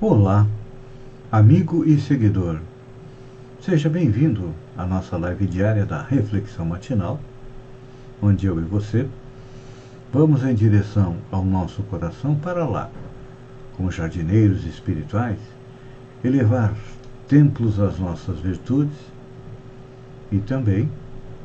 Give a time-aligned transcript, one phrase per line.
[0.00, 0.46] Olá,
[1.28, 2.60] amigo e seguidor.
[3.60, 7.18] Seja bem-vindo à nossa live diária da Reflexão Matinal,
[8.22, 9.08] onde eu e você
[10.12, 12.88] vamos em direção ao nosso coração para lá,
[13.76, 15.40] como jardineiros espirituais,
[16.22, 16.76] elevar
[17.26, 18.96] templos às nossas virtudes
[20.30, 20.88] e também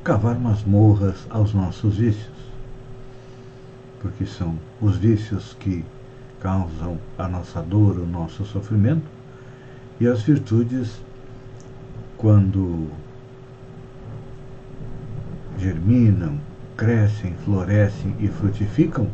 [0.04, 2.38] cavar masmorras aos nossos vícios,
[3.99, 5.84] porque são os vícios que
[6.44, 9.05] causam a nossa dor, o nosso sofrimento,
[9.99, 11.02] e as virtudes,
[12.18, 12.90] quando
[15.58, 16.38] germinam,
[16.76, 19.08] crescem, florescem e frutificam,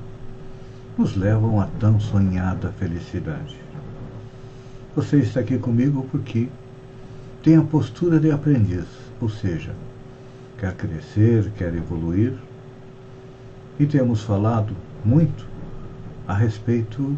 [0.97, 3.55] nos levam à tão sonhada felicidade.
[4.95, 6.49] Você está aqui comigo porque
[7.43, 8.87] tem a postura de aprendiz,
[9.21, 9.75] ou seja,
[10.57, 12.33] quer crescer, quer evoluir,
[13.79, 15.47] e temos falado muito
[16.29, 17.17] a respeito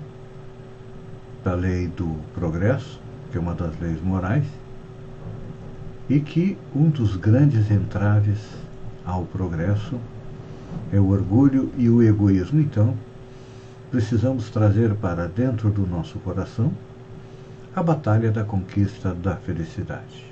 [1.44, 2.98] da lei do progresso,
[3.30, 4.45] que é uma das leis morais,
[6.09, 8.40] e que um dos grandes entraves
[9.06, 10.00] ao progresso
[10.94, 12.62] é o orgulho e o egoísmo.
[12.62, 12.95] Então,
[13.92, 16.72] precisamos trazer para dentro do nosso coração
[17.75, 20.25] a batalha da conquista da felicidade.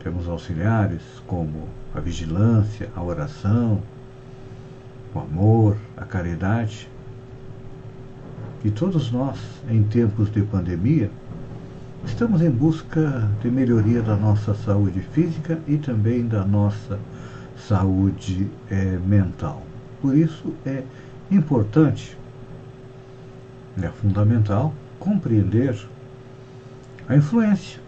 [0.00, 3.82] Temos auxiliares como a vigilância, a oração,
[5.12, 6.91] o amor, a caridade,
[8.64, 11.10] e todos nós, em tempos de pandemia,
[12.04, 16.98] estamos em busca de melhoria da nossa saúde física e também da nossa
[17.56, 19.62] saúde é, mental.
[20.00, 20.82] Por isso é
[21.30, 22.16] importante,
[23.80, 25.76] é fundamental compreender
[27.08, 27.80] a influência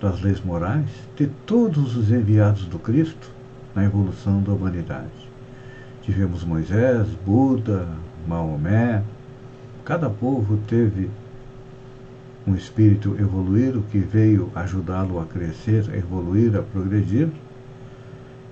[0.00, 3.30] das leis morais de todos os enviados do Cristo
[3.74, 5.28] na evolução da humanidade.
[6.02, 7.86] Tivemos Moisés, Buda,
[8.26, 9.02] Maomé,
[9.88, 11.08] Cada povo teve
[12.46, 17.30] um espírito evoluído que veio ajudá-lo a crescer, a evoluir, a progredir.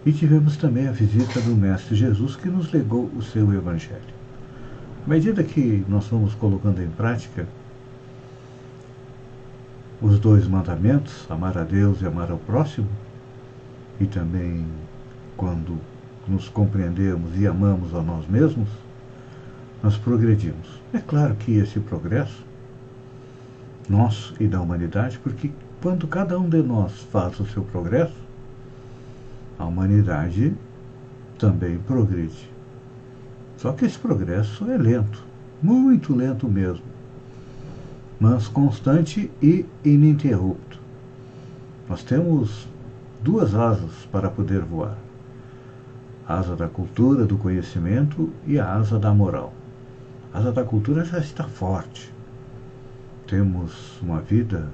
[0.07, 4.01] E tivemos também a visita do Mestre Jesus que nos legou o seu Evangelho.
[5.05, 7.47] À medida que nós vamos colocando em prática
[10.01, 12.89] os dois mandamentos, amar a Deus e amar ao próximo,
[14.01, 14.65] e também
[15.37, 15.79] quando
[16.27, 18.86] nos compreendemos e amamos a nós mesmos,
[19.83, 20.81] nós progredimos.
[20.93, 22.45] É claro que esse progresso,
[23.89, 25.51] nosso e da humanidade, porque
[25.83, 28.17] quando cada um de nós faz o seu progresso,
[29.59, 30.55] a humanidade
[31.39, 32.51] também progride.
[33.57, 35.23] Só que esse progresso é lento,
[35.63, 36.85] muito lento mesmo,
[38.19, 40.81] mas constante e ininterrupto.
[41.89, 42.67] Nós temos
[43.23, 44.97] duas asas para poder voar:
[46.27, 49.53] a asa da cultura, do conhecimento e a asa da moral
[50.45, 52.13] a da cultura já está forte.
[53.27, 54.69] Temos uma vida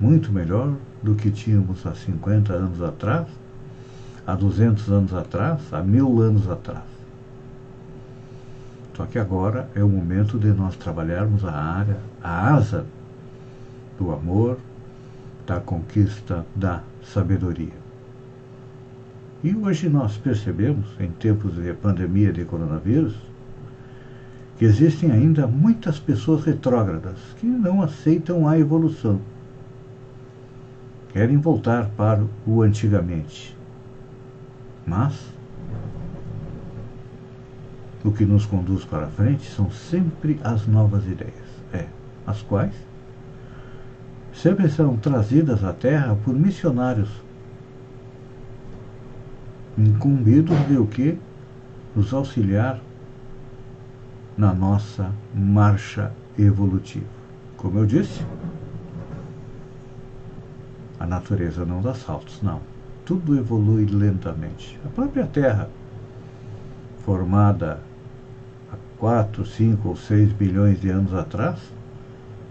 [0.00, 3.26] muito melhor do que tínhamos há 50 anos atrás,
[4.26, 6.82] há 200 anos atrás, há mil anos atrás.
[8.96, 12.86] Só que agora é o momento de nós trabalharmos a área, a asa
[13.98, 14.58] do amor,
[15.46, 17.84] da conquista da sabedoria.
[19.42, 23.14] E hoje nós percebemos, em tempos de pandemia de coronavírus,
[24.64, 29.20] existem ainda muitas pessoas retrógradas que não aceitam a evolução.
[31.12, 33.56] Querem voltar para o antigamente.
[34.86, 35.32] Mas
[38.04, 41.32] o que nos conduz para frente são sempre as novas ideias,
[41.72, 41.86] é,
[42.26, 42.74] as quais
[44.34, 47.08] sempre são trazidas à Terra por missionários
[49.78, 51.18] incumbidos de o que?
[51.94, 52.80] Nos auxiliar
[54.36, 57.06] na nossa marcha evolutiva.
[57.56, 58.24] Como eu disse,
[60.98, 62.60] a natureza não dá saltos, não.
[63.04, 64.78] Tudo evolui lentamente.
[64.84, 65.68] A própria Terra,
[67.04, 67.80] formada
[68.72, 71.58] há 4, 5 ou 6 bilhões de anos atrás,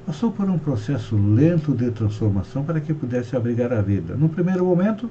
[0.05, 4.15] passou por um processo lento de transformação para que pudesse abrigar a vida.
[4.15, 5.09] No primeiro momento,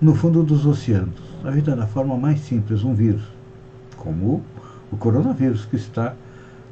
[0.00, 3.22] no fundo dos oceanos, a vida da forma mais simples, um vírus,
[3.96, 4.42] como
[4.90, 6.14] o coronavírus que está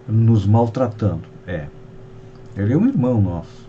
[0.09, 1.25] nos maltratando.
[1.47, 1.67] É,
[2.57, 3.67] Ele é um irmão nosso.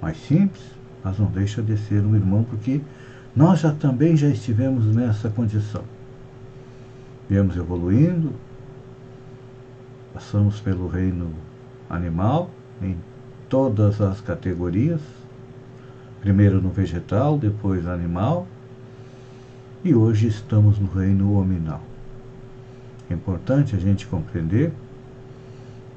[0.00, 0.62] Mais simples,
[1.02, 2.80] mas não deixa de ser um irmão porque
[3.34, 5.82] nós já também já estivemos nessa condição.
[7.28, 8.32] Viemos evoluindo,
[10.14, 11.32] passamos pelo reino
[11.88, 12.50] animal,
[12.82, 12.96] em
[13.48, 15.00] todas as categorias,
[16.20, 18.46] primeiro no vegetal, depois animal,
[19.84, 21.82] e hoje estamos no reino hominal.
[23.10, 24.72] É importante a gente compreender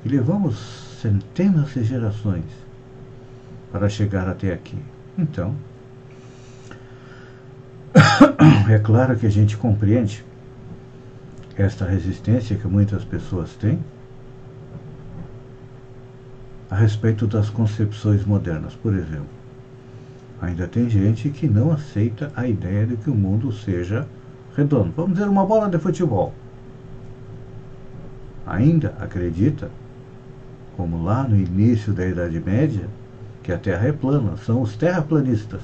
[0.01, 0.57] que levamos
[1.01, 2.45] centenas de gerações
[3.71, 4.77] para chegar até aqui.
[5.17, 5.55] Então,
[8.69, 10.23] é claro que a gente compreende
[11.57, 13.79] esta resistência que muitas pessoas têm
[16.69, 18.73] a respeito das concepções modernas.
[18.75, 19.27] Por exemplo,
[20.41, 24.07] ainda tem gente que não aceita a ideia de que o mundo seja
[24.55, 24.93] redondo.
[24.95, 26.33] Vamos dizer, uma bola de futebol.
[28.45, 29.69] Ainda acredita,
[30.75, 32.87] como lá no início da Idade Média,
[33.43, 34.37] que a Terra é plana.
[34.37, 35.61] São os terraplanistas.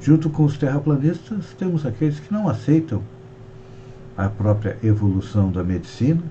[0.00, 3.02] Junto com os terraplanistas, temos aqueles que não aceitam
[4.16, 6.22] a própria evolução da medicina,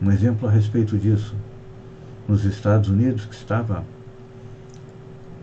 [0.00, 1.34] um exemplo a respeito disso,
[2.26, 3.84] nos Estados Unidos, que estava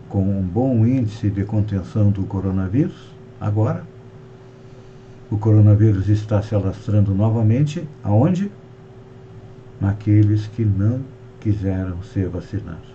[0.08, 3.10] com um bom índice de contenção do coronavírus,
[3.40, 3.84] agora
[5.30, 8.50] o coronavírus está se alastrando novamente, aonde?
[9.80, 11.00] Naqueles que não
[11.40, 12.88] quiseram ser vacinados.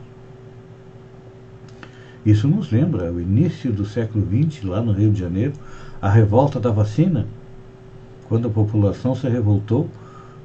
[2.26, 5.54] Isso nos lembra o início do século XX, lá no Rio de Janeiro,
[6.02, 7.28] a revolta da vacina,
[8.28, 9.90] quando a população se revoltou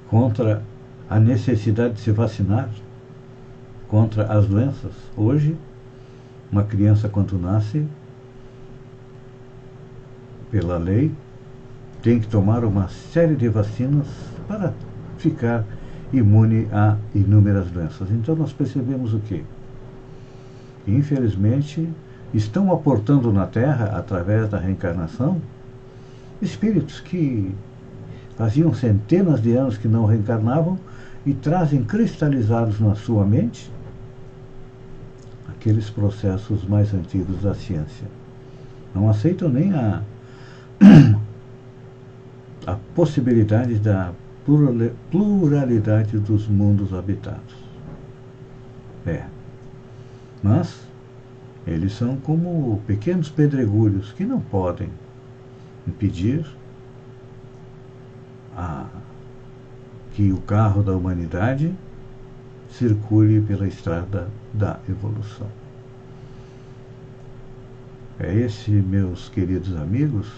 [0.09, 0.63] contra
[1.09, 2.69] a necessidade de se vacinar
[3.89, 4.93] contra as doenças.
[5.17, 5.57] Hoje,
[6.53, 7.87] uma criança quando nasce,
[10.51, 11.13] pela lei,
[12.03, 14.07] tem que tomar uma série de vacinas
[14.47, 14.73] para
[15.19, 15.65] ficar
[16.13, 18.11] imune a inúmeras doenças.
[18.11, 19.43] Então nós percebemos o quê?
[20.87, 21.89] Infelizmente,
[22.33, 25.41] estão aportando na Terra, através da reencarnação,
[26.41, 27.55] espíritos que
[28.37, 30.79] faziam centenas de anos que não reencarnavam
[31.27, 33.71] e trazem cristalizados na sua mente
[35.49, 38.07] aqueles processos mais antigos da ciência.
[38.95, 40.03] Não aceitam nem a,
[42.69, 44.13] a possibilidade da
[45.11, 47.55] pluralidade dos mundos habitados.
[49.07, 49.25] É.
[50.43, 50.79] Mas
[51.67, 54.91] eles são como pequenos pedregulhos que não podem
[55.87, 56.45] impedir
[58.55, 58.85] a
[60.13, 61.75] que o carro da humanidade
[62.71, 65.49] circule pela estrada da evolução.
[68.21, 70.31] É esse, meus queridos amigos,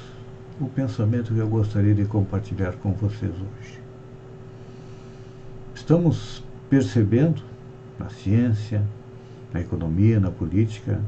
[0.60, 3.80] o pensamento que eu gostaria de compartilhar com vocês hoje.
[5.74, 7.42] Estamos percebendo
[7.98, 8.82] na ciência,
[9.52, 11.00] na economia, na política,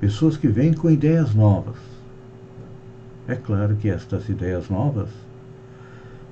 [0.00, 1.76] pessoas que vêm com ideias novas.
[3.26, 5.10] É claro que estas ideias novas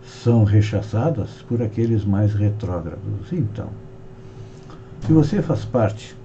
[0.05, 3.33] são rechaçadas por aqueles mais retrógrados.
[3.33, 3.69] Então,
[5.05, 6.17] se você faz parte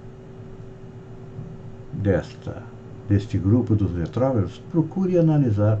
[1.92, 2.62] desta
[3.08, 5.78] deste grupo dos retrógrados, procure analisar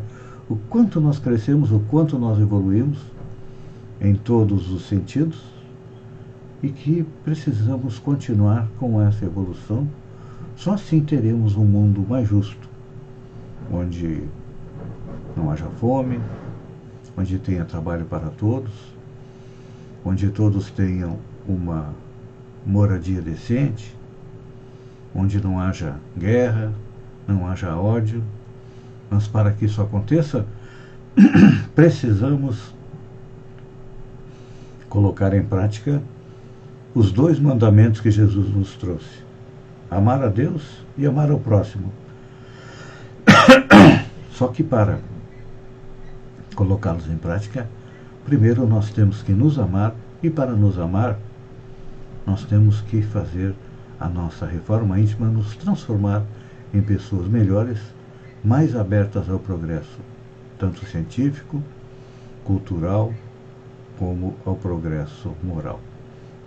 [0.52, 2.98] o quanto nós crescemos, o quanto nós evoluímos
[3.98, 5.42] em todos os sentidos
[6.62, 9.88] e que precisamos continuar com essa evolução.
[10.54, 12.68] Só assim teremos um mundo mais justo,
[13.72, 14.24] onde
[15.34, 16.20] não haja fome,
[17.16, 18.72] onde tenha trabalho para todos,
[20.04, 21.18] onde todos tenham
[21.48, 21.94] uma
[22.66, 23.96] moradia decente,
[25.14, 26.74] onde não haja guerra,
[27.26, 28.22] não haja ódio.
[29.12, 30.46] Mas para que isso aconteça,
[31.76, 32.72] precisamos
[34.88, 36.02] colocar em prática
[36.94, 39.22] os dois mandamentos que Jesus nos trouxe:
[39.90, 40.62] amar a Deus
[40.96, 41.92] e amar ao próximo.
[44.32, 44.98] Só que para
[46.54, 47.68] colocá-los em prática,
[48.24, 51.18] primeiro nós temos que nos amar e para nos amar,
[52.26, 53.54] nós temos que fazer
[54.00, 56.22] a nossa reforma íntima, nos transformar
[56.72, 57.78] em pessoas melhores,
[58.44, 59.98] mais abertas ao progresso,
[60.58, 61.62] tanto científico,
[62.44, 63.12] cultural,
[63.98, 65.80] como ao progresso moral.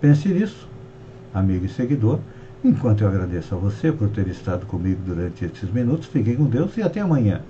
[0.00, 0.68] Pense nisso,
[1.32, 2.20] amigo e seguidor.
[2.62, 6.76] Enquanto eu agradeço a você por ter estado comigo durante esses minutos, fiquem com Deus
[6.76, 7.42] e até amanhã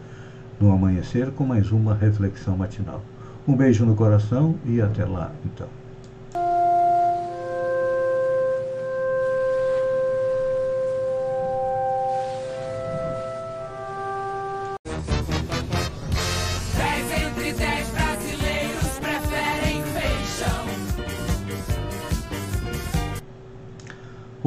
[0.60, 3.02] no amanhecer com mais uma reflexão matinal.
[3.46, 5.68] Um beijo no coração e até lá, então.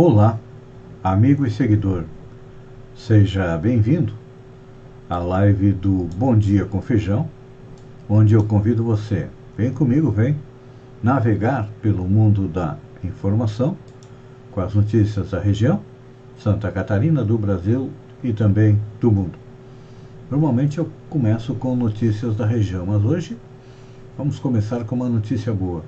[0.01, 0.39] Olá,
[1.03, 2.05] amigo e seguidor.
[2.95, 4.13] Seja bem-vindo
[5.09, 7.27] à live do Bom Dia com Feijão,
[8.07, 9.27] onde eu convido você,
[9.57, 10.37] vem comigo, vem
[11.03, 13.75] navegar pelo mundo da informação
[14.51, 15.81] com as notícias da região,
[16.37, 17.89] Santa Catarina, do Brasil
[18.23, 19.37] e também do mundo.
[20.31, 23.37] Normalmente eu começo com notícias da região, mas hoje
[24.17, 25.83] vamos começar com uma notícia boa.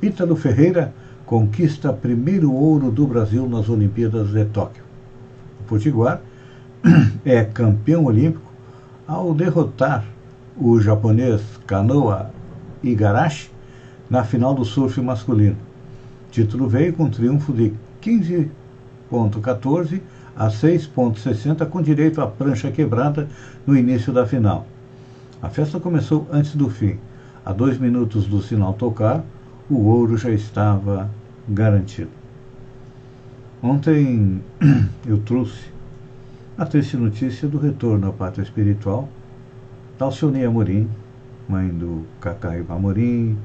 [0.00, 0.94] Ítalo Ferreira
[1.30, 4.82] conquista primeiro ouro do Brasil nas Olimpíadas de Tóquio.
[5.60, 6.20] O Potiguar
[7.24, 8.50] é campeão olímpico
[9.06, 10.04] ao derrotar
[10.56, 12.32] o japonês Kanoa
[12.82, 13.48] Igarashi
[14.10, 15.54] na final do surf masculino.
[16.26, 17.72] O título veio com triunfo de
[18.02, 20.00] 15.14
[20.34, 23.28] a 6.60 com direito à prancha quebrada
[23.64, 24.66] no início da final.
[25.40, 26.98] A festa começou antes do fim.
[27.46, 29.24] A dois minutos do sinal tocar,
[29.70, 31.08] o ouro já estava
[31.50, 32.10] garantido.
[33.62, 34.42] Ontem
[35.06, 35.68] eu trouxe
[36.56, 39.08] a triste notícia do retorno à pátria espiritual
[39.98, 40.88] da Alcione Amorim,
[41.48, 43.36] mãe do Cacai Amorim,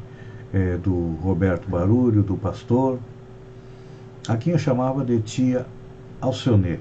[0.54, 3.00] é, do Roberto Barulho, do pastor,
[4.28, 5.66] a quem eu chamava de tia
[6.22, 6.80] Alcione.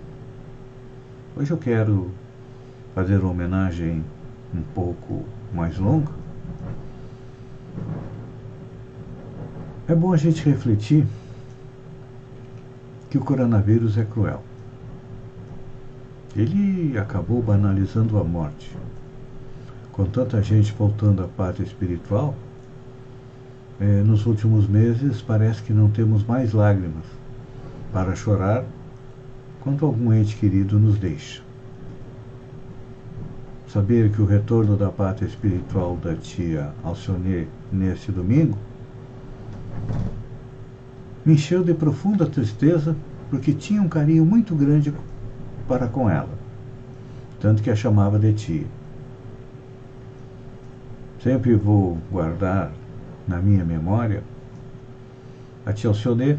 [1.37, 2.11] Hoje eu quero
[2.95, 4.05] fazer uma homenagem
[4.55, 6.24] um pouco mais longa.
[9.87, 11.07] É bom a gente refletir
[13.11, 14.43] que o coronavírus é cruel.
[16.35, 18.75] Ele acabou banalizando a morte.
[19.93, 22.35] Com tanta gente voltando à pátria espiritual,
[23.79, 27.05] é, nos últimos meses parece que não temos mais lágrimas
[27.93, 28.65] para chorar
[29.61, 31.43] quando algum ente querido nos deixa.
[33.69, 38.57] Saber que o retorno da pátria espiritual da tia Alcione neste domingo
[41.25, 42.97] me encheu de profunda tristeza
[43.31, 44.93] porque tinha um carinho muito grande
[45.67, 46.29] para com ela,
[47.41, 48.67] tanto que a chamava de tia.
[51.23, 52.71] Sempre vou guardar
[53.27, 54.23] na minha memória
[55.65, 56.39] a tia Alcione,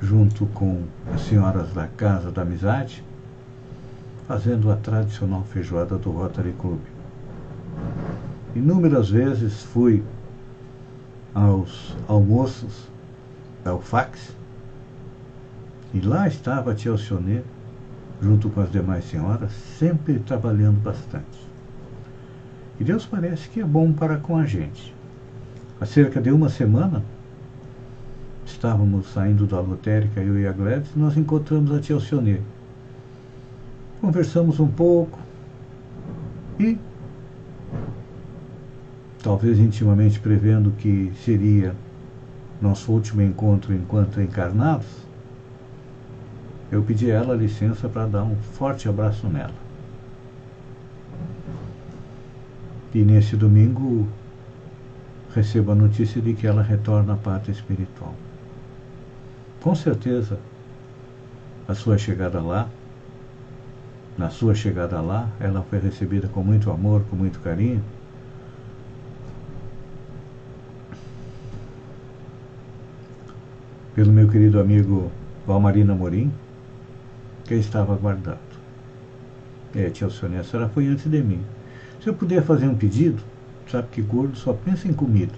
[0.00, 0.82] junto com
[1.14, 3.04] as senhoras da Casa da Amizade,
[4.26, 6.80] fazendo a tradicional feijoada do Rotary Club.
[8.56, 10.02] Inúmeras vezes fui
[11.32, 12.91] aos almoços
[13.64, 14.34] da UFAX
[15.94, 17.42] e lá estava a tia Alcione,
[18.20, 21.46] junto com as demais senhoras, sempre trabalhando bastante.
[22.80, 24.94] E Deus parece que é bom para com a gente.
[25.78, 27.04] Há cerca de uma semana,
[28.46, 32.40] estávamos saindo da lotérica, eu e a Gladys, nós encontramos a tia Alcione.
[34.00, 35.18] Conversamos um pouco
[36.58, 36.78] e,
[39.22, 41.74] talvez intimamente prevendo que seria
[42.62, 44.86] nosso último encontro enquanto encarnados,
[46.70, 49.52] eu pedi a ela licença para dar um forte abraço nela.
[52.94, 54.08] E nesse domingo
[55.34, 58.14] recebo a notícia de que ela retorna à pátria espiritual.
[59.60, 60.38] Com certeza,
[61.66, 62.68] a sua chegada lá,
[64.16, 67.82] na sua chegada lá, ela foi recebida com muito amor, com muito carinho.
[73.94, 75.12] Pelo meu querido amigo
[75.46, 76.32] Valmarina Morim,
[77.44, 78.38] que estava aguardando.
[79.74, 81.42] É, tia Alcione, a senhora foi antes de mim.
[82.00, 83.22] Se eu puder fazer um pedido,
[83.70, 85.34] sabe que gordo só pensa em comida.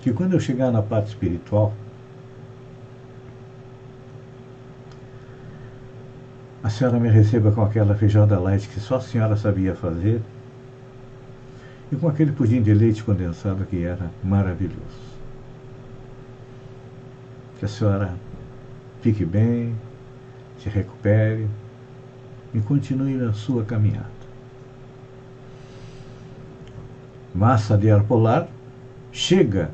[0.00, 1.72] Que quando eu chegar na parte espiritual,
[6.64, 10.20] a senhora me receba com aquela feijada light que só a senhora sabia fazer
[11.92, 15.17] e com aquele pudim de leite condensado que era maravilhoso.
[17.58, 18.14] Que a senhora
[19.00, 19.74] fique bem,
[20.62, 21.48] se recupere
[22.54, 24.18] e continue na sua caminhada.
[27.38, 28.48] massa de ar polar
[29.12, 29.70] chega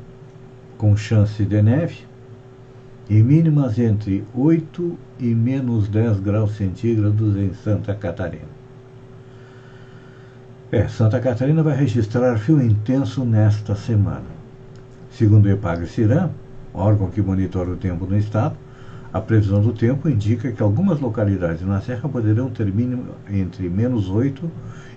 [0.77, 2.05] com chance de neve
[3.09, 8.55] e mínimas entre 8 e menos 10 graus centígrados em Santa Catarina.
[10.71, 14.35] É, Santa Catarina vai registrar fio intenso nesta semana.
[15.11, 16.29] Segundo o EPAG-CIRAM,
[16.75, 18.55] órgão que monitora o tempo no estado,
[19.13, 24.09] a previsão do tempo indica que algumas localidades na Serra poderão ter mínimo entre menos
[24.09, 24.51] 8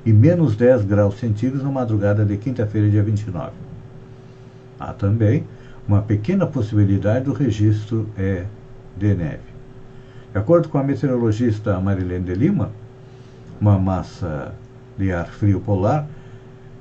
[0.05, 3.53] e menos 10 graus centígrados na madrugada de quinta-feira, dia 29.
[4.81, 5.45] Há também
[5.87, 8.45] uma pequena possibilidade do registro é
[8.97, 9.39] de neve.
[10.33, 12.71] De acordo com a meteorologista Marilene de Lima,
[13.61, 14.53] uma massa
[14.99, 16.09] de ar frio polar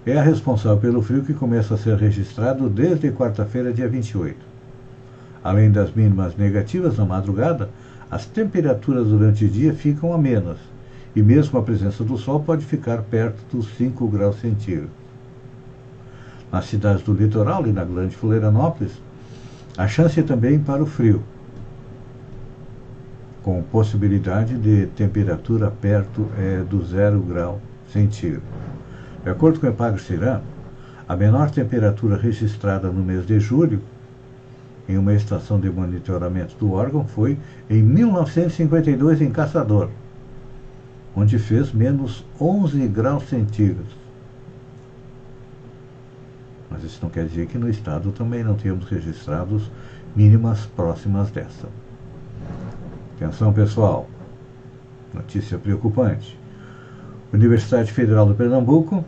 [0.05, 4.46] é a responsável pelo frio que começa a ser registrado desde quarta-feira, dia 28.
[5.47, 7.69] Além das mínimas negativas na madrugada,
[8.11, 10.57] as temperaturas durante o dia ficam amenas
[11.15, 14.91] e mesmo a presença do sol pode ficar perto dos 5 graus centígrados.
[16.51, 19.01] Nas cidades do litoral e na grande Florianópolis,
[19.77, 21.23] a chance é também para o frio,
[23.41, 27.61] com possibilidade de temperatura perto é, do zero grau
[27.93, 28.43] centígrado.
[29.23, 30.01] De acordo com o Epagre
[31.07, 33.81] a menor temperatura registrada no mês de julho
[34.87, 37.37] em uma estação de monitoramento do órgão foi
[37.69, 39.89] em 1952 em Caçador,
[41.15, 43.95] onde fez menos 11 graus centígrados.
[46.69, 49.69] Mas isso não quer dizer que no estado também não tenhamos registrados
[50.15, 51.67] mínimas próximas dessa.
[53.15, 54.07] Atenção pessoal,
[55.13, 56.37] notícia preocupante.
[57.33, 59.03] Universidade Federal do Pernambuco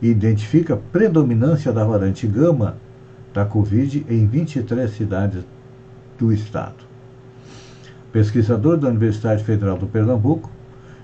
[0.00, 2.76] identifica predominância da variante gama
[3.38, 5.44] da Covid em 23 cidades
[6.18, 6.74] do estado.
[8.10, 10.50] Pesquisadores da Universidade Federal do Pernambuco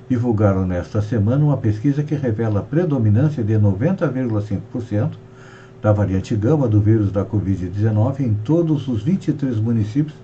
[0.08, 5.12] divulgaram nesta semana uma pesquisa que revela a predominância de 90,5%
[5.80, 10.16] da variante gama do vírus da Covid-19 em todos os 23 municípios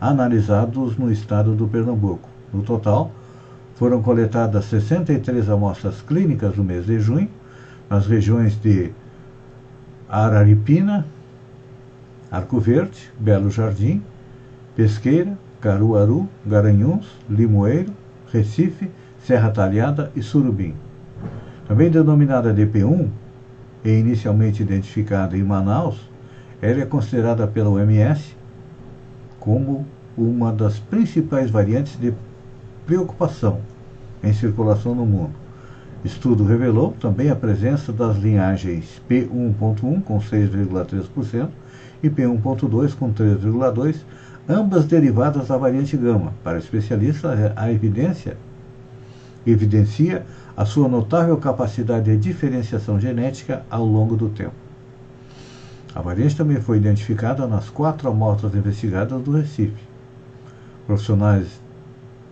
[0.00, 2.28] analisados no estado do Pernambuco.
[2.54, 3.10] No total,
[3.74, 7.28] foram coletadas 63 amostras clínicas no mês de junho,
[7.90, 8.92] nas regiões de
[10.08, 11.04] Araripina,
[12.30, 14.02] Arco Verde, Belo Jardim,
[14.74, 17.92] Pesqueira, Caruaru, Garanhuns, Limoeiro,
[18.32, 18.90] Recife,
[19.24, 20.74] Serra Talhada e Surubim.
[21.66, 23.08] Também denominada DP1
[23.84, 25.98] e inicialmente identificada em Manaus,
[26.60, 28.36] ela é considerada pela OMS
[29.38, 32.12] como uma das principais variantes de
[32.84, 33.60] preocupação
[34.22, 35.34] em circulação no mundo.
[36.04, 41.48] Estudo revelou também a presença das linhagens P1.1 com 6,3%
[42.02, 43.96] e P1.2 com 3,2%,
[44.48, 46.32] ambas derivadas da variante gama.
[46.42, 48.36] Para especialistas, a evidência
[49.46, 54.54] evidencia a sua notável capacidade de diferenciação genética ao longo do tempo.
[55.94, 59.82] A variante também foi identificada nas quatro amostras investigadas do Recife,
[60.86, 61.60] profissionais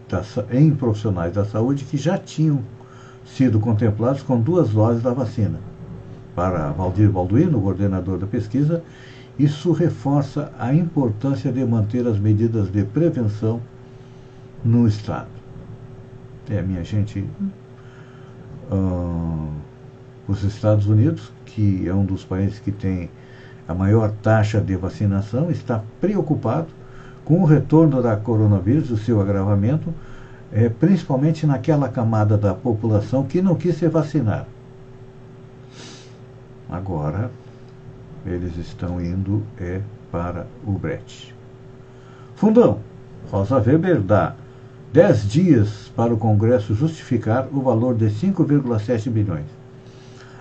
[0.08, 2.62] da, em profissionais da saúde que já tinham
[3.24, 5.58] sido contemplados com duas doses da vacina.
[6.34, 8.82] Para Valdir Balduino, coordenador da pesquisa,
[9.38, 13.60] isso reforça a importância de manter as medidas de prevenção
[14.64, 15.28] no Estado.
[16.48, 17.24] É, minha gente,
[18.70, 19.48] uh,
[20.28, 23.10] os Estados Unidos, que é um dos países que tem
[23.66, 26.68] a maior taxa de vacinação, está preocupado
[27.24, 29.92] com o retorno da coronavírus, o seu agravamento,
[30.52, 34.46] é, principalmente naquela camada da população que não quis se vacinar.
[36.70, 37.30] Agora,
[38.26, 41.34] eles estão indo é para o Brete.
[42.36, 42.78] Fundão,
[43.30, 44.34] Rosa Weber dá
[44.92, 49.46] 10 dias para o Congresso justificar o valor de 5,7 bilhões.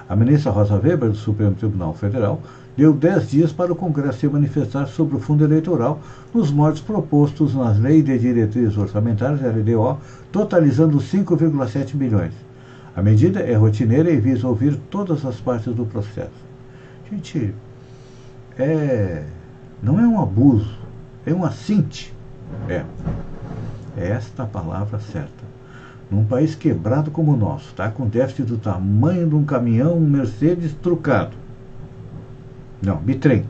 [0.08, 2.42] A ministra Rosa Weber, do Supremo Tribunal Federal,
[2.76, 6.00] deu 10 dias para o Congresso se manifestar sobre o fundo eleitoral
[6.34, 9.98] nos modos propostos nas leis de diretrizes orçamentárias, LDO,
[10.32, 12.34] totalizando 5,7 bilhões.
[12.96, 16.44] A medida é rotineira e visa ouvir todas as partes do processo.
[17.10, 17.54] Gente,
[18.58, 19.24] é,
[19.82, 20.78] não é um abuso,
[21.26, 22.14] é um assinte.
[22.70, 22.84] É.
[23.98, 25.44] É esta a palavra certa.
[26.10, 27.90] Num país quebrado como o nosso, tá?
[27.90, 31.36] com déficit do tamanho de um caminhão um Mercedes trucado.
[32.82, 33.46] Não, bitrem.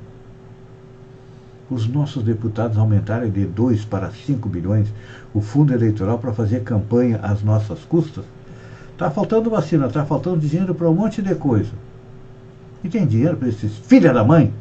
[1.69, 4.87] Os nossos deputados aumentarem de 2 para 5 bilhões
[5.33, 8.25] o fundo eleitoral para fazer campanha às nossas custas.
[8.91, 11.71] Está faltando vacina, está faltando dinheiro para um monte de coisa.
[12.83, 14.53] E tem dinheiro para esses filha da mãe?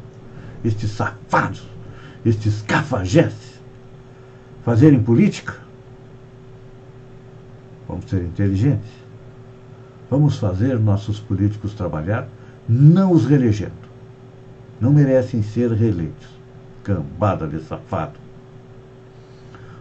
[0.63, 1.67] Estes safados,
[2.25, 3.59] estes cafajestes,
[4.63, 5.55] fazerem política?
[7.87, 8.89] Vamos ser inteligentes.
[10.09, 12.27] Vamos fazer nossos políticos trabalhar,
[12.67, 13.71] não os reelegendo.
[14.79, 16.27] Não merecem ser reeleitos.
[16.83, 18.19] Cambada de safado.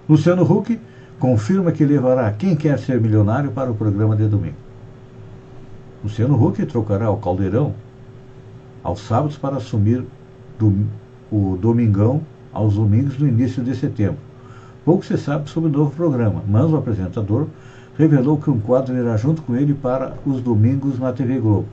[0.08, 0.80] Luciano Huck
[1.18, 4.56] confirma que levará quem quer ser milionário para o programa de domingo.
[6.02, 7.74] Luciano Huck trocará o caldeirão
[8.82, 10.04] aos sábados para assumir
[10.62, 10.86] do,
[11.30, 12.22] o Domingão
[12.52, 14.18] aos domingos no início de setembro.
[14.84, 17.46] Pouco se sabe sobre o novo programa, mas o apresentador
[17.96, 21.68] revelou que um quadro irá junto com ele para os domingos na TV Globo.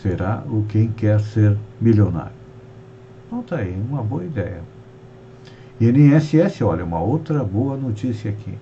[0.00, 2.32] Será o Quem Quer Ser Milionário.
[3.26, 4.60] Então tá aí, uma boa ideia.
[5.80, 8.56] INSS, olha, uma outra boa notícia aqui.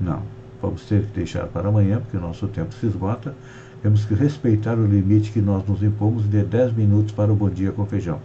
[0.00, 0.22] Não,
[0.60, 3.34] vamos ter que deixar para amanhã, porque o nosso tempo se esgota.
[3.82, 7.50] Temos que respeitar o limite que nós nos impomos de 10 minutos para o Bom
[7.50, 8.20] Dia com Feijão.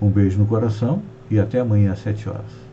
[0.00, 2.71] Um beijo no coração e até amanhã às 7 horas.